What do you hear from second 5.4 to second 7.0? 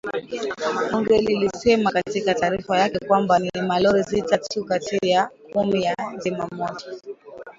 kumi ya zimamoto